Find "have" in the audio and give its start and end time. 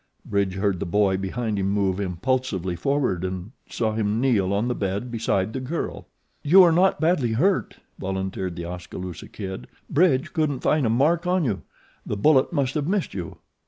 12.73-12.87